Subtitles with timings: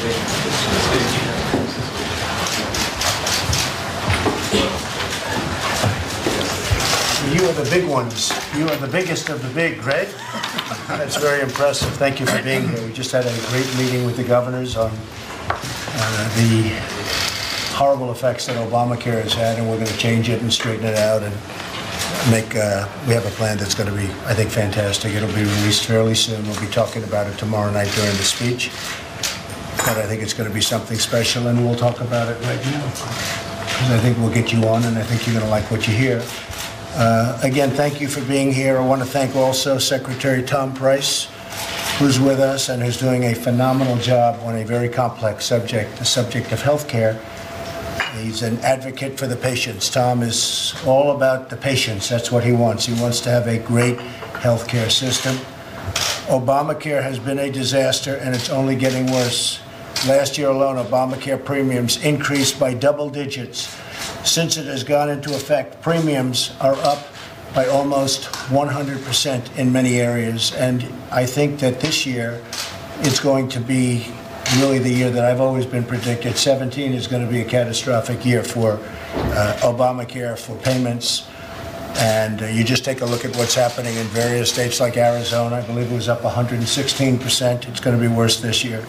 [0.00, 0.06] You
[7.46, 8.32] are the big ones.
[8.56, 10.08] You are the biggest of the big, Greg.
[10.88, 11.90] That's very impressive.
[11.96, 12.82] Thank you for being here.
[12.82, 14.90] We just had a great meeting with the governors on
[15.50, 16.70] uh, the
[17.76, 20.96] horrible effects that Obamacare has had, and we're going to change it and straighten it
[20.96, 21.34] out and
[22.30, 25.12] make, uh, we have a plan that's going to be, I think, fantastic.
[25.12, 26.42] It'll be released fairly soon.
[26.46, 28.70] We'll be talking about it tomorrow night during the speech.
[29.86, 32.64] But I think it's going to be something special, and we'll talk about it right
[32.66, 32.86] now.
[32.88, 35.88] Because I think we'll get you on, and I think you're going to like what
[35.88, 36.22] you hear.
[36.94, 38.78] Uh, Again, thank you for being here.
[38.78, 41.28] I want to thank also Secretary Tom Price,
[41.98, 46.04] who's with us and who's doing a phenomenal job on a very complex subject, the
[46.04, 47.18] subject of healthcare.
[48.20, 49.88] He's an advocate for the patients.
[49.88, 52.08] Tom is all about the patients.
[52.08, 52.86] That's what he wants.
[52.86, 53.96] He wants to have a great
[54.42, 55.36] healthcare system.
[56.26, 59.60] Obamacare has been a disaster, and it's only getting worse.
[60.08, 63.76] Last year alone, Obamacare premiums increased by double digits.
[64.24, 67.06] Since it has gone into effect, premiums are up
[67.54, 70.54] by almost 100% in many areas.
[70.54, 72.42] And I think that this year,
[73.00, 74.06] it's going to be
[74.56, 76.34] really the year that I've always been predicted.
[76.34, 78.80] 17 is going to be a catastrophic year for
[79.14, 81.28] uh, Obamacare, for payments.
[81.98, 85.56] And uh, you just take a look at what's happening in various states like Arizona.
[85.56, 87.68] I believe it was up 116%.
[87.68, 88.82] It's going to be worse this year.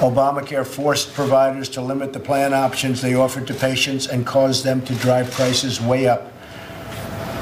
[0.00, 4.82] Obamacare forced providers to limit the plan options they offered to patients and caused them
[4.82, 6.32] to drive prices way up.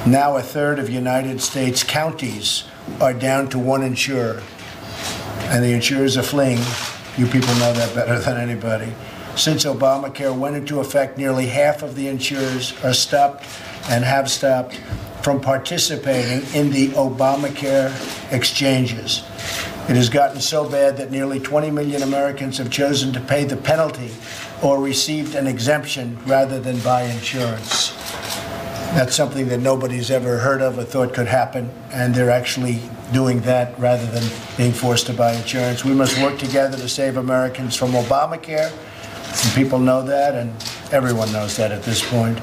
[0.06, 2.64] Now, a third of United States counties
[3.00, 4.42] are down to one insurer,
[5.44, 6.58] and the insurers are fleeing.
[7.16, 8.92] You people know that better than anybody.
[9.34, 13.44] Since Obamacare went into effect, nearly half of the insurers are stopped
[13.88, 14.74] and have stopped
[15.22, 17.92] from participating in the Obamacare
[18.32, 19.22] exchanges.
[19.88, 23.56] It has gotten so bad that nearly 20 million Americans have chosen to pay the
[23.56, 24.12] penalty
[24.62, 27.90] or received an exemption rather than buy insurance.
[28.94, 32.80] That's something that nobody's ever heard of or thought could happen, and they're actually
[33.12, 34.22] doing that rather than
[34.56, 35.84] being forced to buy insurance.
[35.84, 40.54] We must work together to save Americans from Obamacare, and people know that, and
[40.92, 42.38] everyone knows that at this point,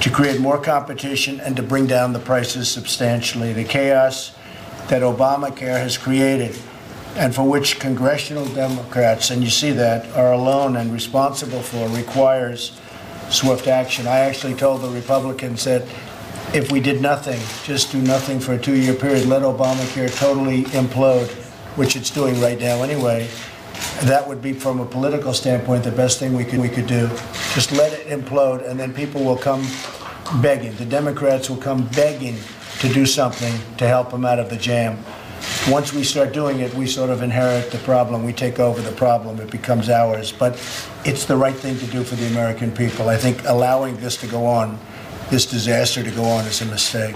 [0.00, 3.52] to create more competition and to bring down the prices substantially.
[3.52, 4.34] The chaos
[4.88, 6.58] that Obamacare has created
[7.16, 12.78] and for which congressional Democrats, and you see that, are alone and responsible for requires
[13.28, 14.06] swift action.
[14.06, 15.82] I actually told the Republicans that
[16.54, 21.28] if we did nothing, just do nothing for a two-year period, let Obamacare totally implode,
[21.76, 23.28] which it's doing right now anyway,
[24.02, 27.08] that would be, from a political standpoint, the best thing we could we could do.
[27.54, 29.66] Just let it implode, and then people will come
[30.40, 30.74] begging.
[30.76, 32.36] The Democrats will come begging
[32.80, 34.98] to do something to help them out of the jam.
[35.70, 38.24] Once we start doing it, we sort of inherit the problem.
[38.24, 39.38] We take over the problem.
[39.38, 40.32] It becomes ours.
[40.32, 40.54] But
[41.04, 43.08] it's the right thing to do for the American people.
[43.08, 44.76] I think allowing this to go on,
[45.30, 47.14] this disaster to go on, is a mistake.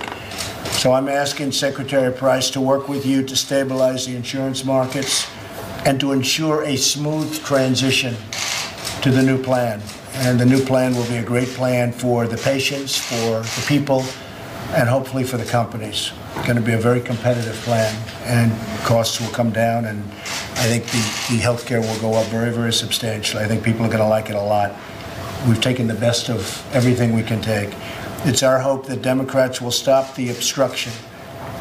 [0.74, 5.28] So I'm asking Secretary Price to work with you to stabilize the insurance markets
[5.84, 8.14] and to ensure a smooth transition
[9.02, 9.82] to the new plan.
[10.14, 14.04] And the new plan will be a great plan for the patients, for the people,
[14.70, 16.12] and hopefully for the companies.
[16.44, 17.92] Going to be a very competitive plan,
[18.24, 18.52] and
[18.84, 22.72] costs will come down, and I think the, the healthcare will go up very, very
[22.72, 23.42] substantially.
[23.42, 24.72] I think people are going to like it a lot.
[25.48, 27.74] We've taken the best of everything we can take.
[28.24, 30.92] It's our hope that Democrats will stop the obstruction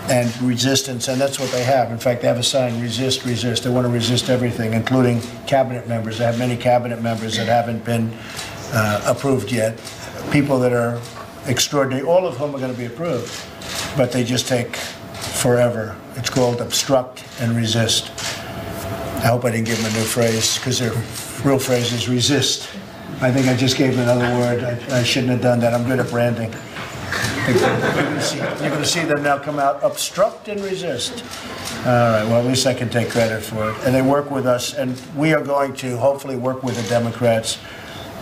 [0.07, 1.91] and resistance, and that's what they have.
[1.91, 3.63] In fact, they have a sign, resist, resist.
[3.63, 6.19] They want to resist everything, including cabinet members.
[6.19, 8.13] They have many cabinet members that haven't been
[8.71, 9.79] uh, approved yet.
[10.31, 11.01] People that are
[11.47, 13.33] extraordinary, all of whom are going to be approved,
[13.95, 15.95] but they just take forever.
[16.15, 18.09] It's called obstruct and resist.
[19.17, 20.91] I hope I didn't give them a new phrase, because their
[21.43, 22.69] real phrase is resist.
[23.21, 24.63] I think I just gave them another word.
[24.63, 25.73] I, I shouldn't have done that.
[25.73, 26.53] I'm good at branding.
[27.47, 31.23] You're going to see, them now come out obstruct and resist.
[31.79, 33.75] All right, well, at least I can take credit for it.
[33.85, 37.59] And they work with us, and we are going to hopefully work with the Democrats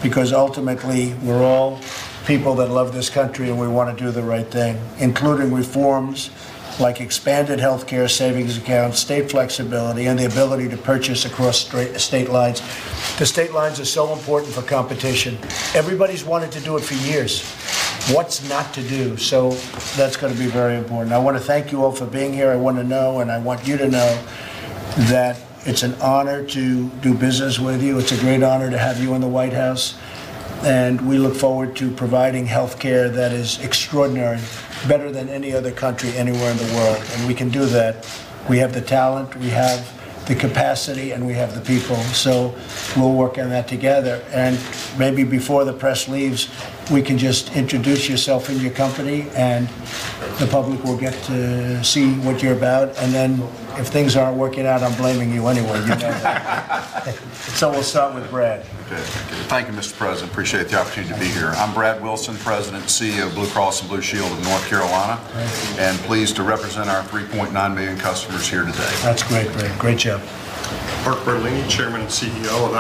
[0.02, 1.80] because ultimately we're all
[2.26, 6.30] people that love this country and we want to do the right thing, including reforms
[6.80, 11.68] like expanded health care savings accounts, state flexibility, and the ability to purchase across
[12.02, 12.62] state lines.
[13.18, 15.38] The state lines are so important for competition.
[15.76, 17.48] Everybody's wanted to do it for years.
[18.12, 19.18] What's not to do?
[19.18, 19.52] So
[19.96, 21.14] that's going to be very important.
[21.14, 22.52] I want to thank you all for being here.
[22.52, 24.26] I want to know, and I want you to know,
[24.98, 27.98] that it's an honor to do business with you.
[28.00, 29.98] It's a great honor to have you in the White House.
[30.64, 34.40] And we look forward to providing health care that is extraordinary,
[34.88, 37.04] better than any other country anywhere in the world.
[37.12, 38.08] And we can do that.
[38.50, 39.92] We have the talent, we have
[40.28, 41.98] the capacity and we have the people.
[42.14, 42.56] So
[42.96, 44.24] we'll work on that together.
[44.32, 44.60] And
[44.98, 46.50] maybe before the press leaves,
[46.92, 49.68] we can just introduce yourself and your company, and
[50.38, 52.98] the public will get to see what you're about.
[53.00, 53.42] And then
[53.78, 57.14] if things aren't working out, I'm blaming you anyway, you know.
[57.54, 58.66] So we'll start with Brad.
[58.94, 59.04] Okay.
[59.50, 59.98] Thank you, Mr.
[59.98, 60.32] President.
[60.32, 61.54] Appreciate the opportunity to be here.
[61.58, 65.20] I'm Brad Wilson, President and CEO of Blue Cross and Blue Shield of North Carolina,
[65.80, 68.92] and pleased to represent our 3.9 million customers here today.
[69.02, 69.80] That's great, Brad.
[69.80, 70.22] Great job.
[71.06, 72.76] Mark Bertolini, Chairman and CEO of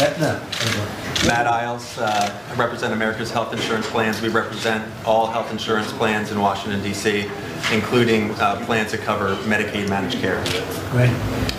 [0.00, 0.42] Aetna.
[0.42, 1.26] Etna.
[1.26, 4.20] Matt Eyles, uh, I represent America's Health Insurance Plans.
[4.20, 7.30] We represent all health insurance plans in Washington DC,
[7.72, 10.42] including uh, plans that cover Medicaid managed care.
[10.90, 11.14] Great.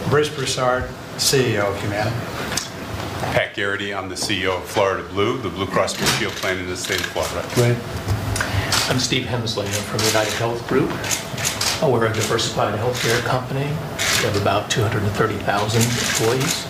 [0.09, 0.83] Bruce Broussard,
[1.15, 2.11] CEO of Humana.
[3.21, 6.67] Pat Geraghty, I'm the CEO of Florida Blue, the Blue Cross Blue Shield plan in
[6.67, 7.47] the state of Florida.
[7.53, 7.77] Great.
[8.89, 9.65] I'm Steve Hemsley.
[9.65, 10.89] I'm from United Health Group.
[11.81, 13.65] Uh, We're a diversified healthcare company.
[13.65, 16.67] We have about 230,000 employees.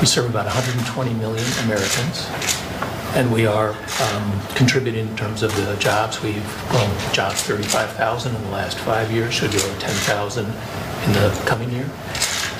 [0.00, 2.26] We serve about 120 million Americans.
[3.18, 6.22] And we are um, contributing in terms of the jobs.
[6.22, 10.52] We've grown jobs 35,000 in the last five years, should grow 10,000 in
[11.12, 11.90] the coming year.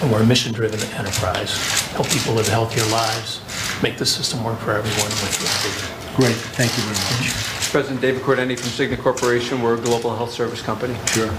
[0.01, 1.57] And we're a mission-driven enterprise,
[1.91, 3.41] help people live healthier lives,
[3.83, 6.35] make the system work for everyone with with- Great.
[6.35, 7.71] Thank you very much.
[7.71, 9.61] President David Cordani from Cigna Corporation.
[9.63, 10.97] We're a global health service company.
[11.07, 11.31] Sure.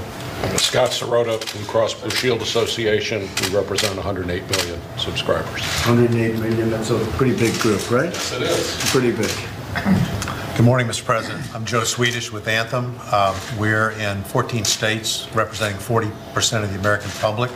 [0.58, 3.28] Scott Serota from Cross Blue Shield Association.
[3.42, 5.62] We represent 108 million subscribers.
[5.86, 8.06] 108 million, that's a pretty big group, right?
[8.14, 8.76] Yes, it is.
[8.92, 9.32] Pretty big.
[10.56, 11.04] Good morning, Mr.
[11.04, 11.44] President.
[11.54, 12.98] I'm Joe Swedish with Anthem.
[13.12, 17.52] Um, We're in 14 states, representing 40% of the American public.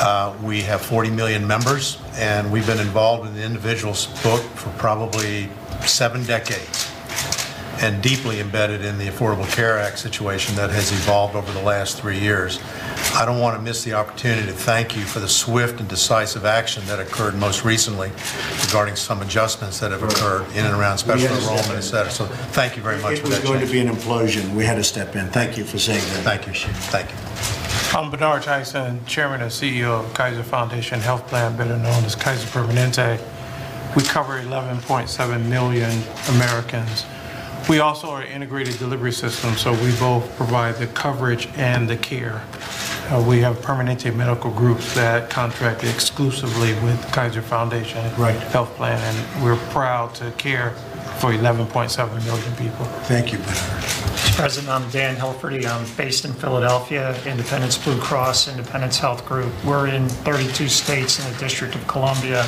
[0.00, 4.70] Uh, We have 40 million members, and we've been involved in the individual's book for
[4.70, 5.48] probably
[5.86, 6.90] seven decades,
[7.80, 12.00] and deeply embedded in the Affordable Care Act situation that has evolved over the last
[12.00, 12.58] three years.
[13.14, 16.44] I don't want to miss the opportunity to thank you for the swift and decisive
[16.44, 18.10] action that occurred most recently
[18.66, 21.78] regarding some adjustments that have occurred in and around special We had to step enrollment,
[21.78, 22.10] et cetera.
[22.10, 24.54] So thank you very much It for was that going to be an implosion.
[24.54, 25.28] We had to step in.
[25.28, 26.24] Thank you for saying that.
[26.24, 26.52] Thank you.
[26.54, 27.16] Thank you.
[27.94, 32.48] I'm Bernard Tyson, Chairman and CEO of Kaiser Foundation Health Plan, better known as Kaiser
[32.48, 33.20] Permanente.
[33.94, 37.06] We cover 11.7 million Americans.
[37.68, 41.96] We also are an integrated delivery system, so we both provide the coverage and the
[41.96, 42.42] care.
[43.12, 48.34] Uh, We have Permanente medical groups that contract exclusively with Kaiser Foundation Right.
[48.50, 50.70] Health Plan, and we're proud to care
[51.20, 52.86] for 11.7 million people.
[53.06, 54.13] Thank you, Bernard.
[54.34, 55.64] President, I'm Dan Hilferty.
[55.64, 59.52] I'm based in Philadelphia, Independence Blue Cross, Independence Health Group.
[59.64, 62.40] We're in 32 states in the District of Columbia,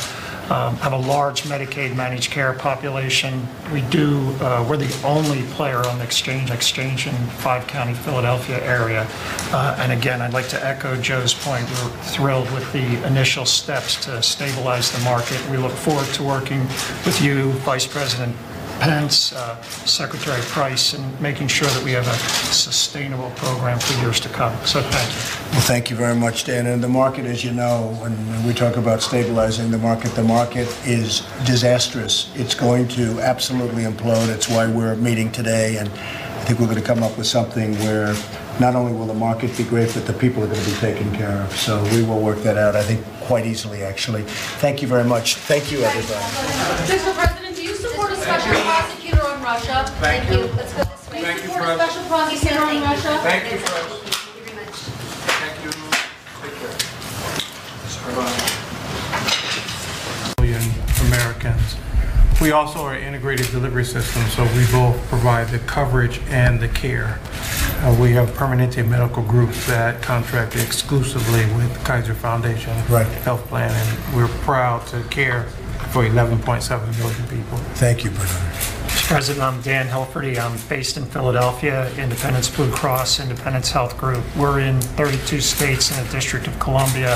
[0.51, 3.47] um, have a large Medicaid managed care population.
[3.73, 9.07] We do, uh, we're the only player on the exchange, exchange in five-county Philadelphia area.
[9.53, 11.69] Uh, And again, I'd like to echo Joe's point.
[11.71, 15.39] We're thrilled with the initial steps to stabilize the market.
[15.51, 16.63] We look forward to working
[17.05, 18.35] with you, Vice President
[18.81, 22.15] Pence, uh, Secretary Price, and making sure that we have a
[22.53, 24.53] sustainable program for years to come.
[24.65, 25.53] So thank you.
[25.53, 26.67] Well, thank you very much, Dan.
[26.67, 28.15] And the market, as you know, when
[28.47, 32.31] we talk about stabilizing the market, the market is disastrous.
[32.37, 34.29] It's going to absolutely implode.
[34.29, 37.75] It's why we're meeting today, and I think we're going to come up with something
[37.79, 38.15] where
[38.61, 41.15] not only will the market be great, but the people are going to be taken
[41.15, 41.57] care of.
[41.57, 44.23] So we will work that out, I think, quite easily, actually.
[44.61, 45.35] Thank you very much.
[45.35, 47.46] Thank you, everybody.
[47.77, 47.83] Mr.
[47.83, 49.85] President, do you support a special prosecutor on Russia?
[50.01, 50.39] Thank you.
[50.57, 51.21] Let's go this way.
[51.23, 53.19] Thank you, Support a special prosecutor on Russia?
[53.23, 53.75] Thank you, Thank
[54.37, 54.75] you very much.
[55.37, 55.71] Thank you.
[56.43, 56.73] Take care.
[60.41, 60.63] million
[61.07, 61.77] Americans.
[62.41, 66.69] We also are an integrated delivery system, so we both provide the coverage and the
[66.69, 67.19] care.
[67.83, 73.07] Uh, We have Permanente medical groups that contract exclusively with Kaiser Foundation Right.
[73.25, 75.47] Health Plan, and we're proud to care
[75.97, 77.57] for 11.7 million people.
[77.77, 78.29] Thank you, Bernard.
[78.29, 79.07] Mr.
[79.09, 80.39] President, I'm Dan Hilferty.
[80.39, 84.23] I'm based in Philadelphia, Independence Blue Cross, Independence Health Group.
[84.37, 87.15] We're in 32 states and the District of Columbia,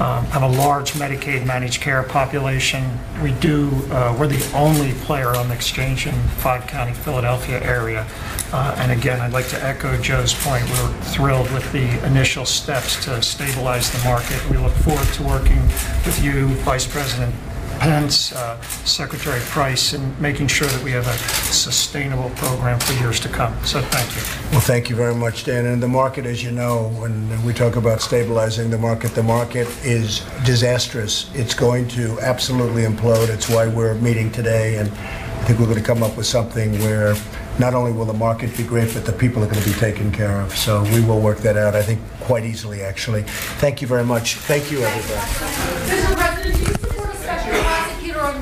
[0.00, 2.98] um, have a large Medicaid managed care population.
[3.22, 8.08] We do, uh, we're the only player on the exchange in five-county Philadelphia area.
[8.52, 10.68] Uh, And again, I'd like to echo Joe's point.
[10.70, 14.40] We're thrilled with the initial steps to stabilize the market.
[14.50, 15.62] We look forward to working
[16.04, 17.32] with you, Vice President
[17.78, 21.16] Pence, uh, Secretary Price, in making sure that we have a
[21.52, 23.52] sustainable program for years to come.
[23.64, 24.22] So thank you.
[24.52, 25.66] Well, thank you very much, Dan.
[25.66, 29.68] And the market, as you know, when we talk about stabilizing the market, the market
[29.84, 31.30] is disastrous.
[31.34, 33.28] It's going to absolutely implode.
[33.28, 36.72] It's why we're meeting today, and I think we're going to come up with something
[36.80, 37.14] where
[37.58, 40.12] not only will the market be great, but the people are going to be taken
[40.12, 40.54] care of.
[40.56, 43.22] So we will work that out, I think, quite easily, actually.
[43.22, 44.34] Thank you very much.
[44.34, 46.05] Thank you, everybody.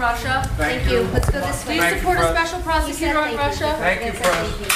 [0.05, 0.47] Russia.
[0.59, 1.01] Thank you.
[1.15, 1.79] Let's go this way.
[1.79, 3.75] Do you support a special prosecutor on Russia?
[3.79, 4.73] Thank you, President.